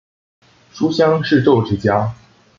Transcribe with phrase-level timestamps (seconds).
[0.73, 2.11] 书香世胄之家。